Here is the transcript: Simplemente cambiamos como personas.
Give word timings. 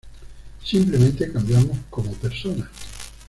Simplemente 0.63 1.31
cambiamos 1.31 1.77
como 1.91 2.11
personas. 2.13 2.67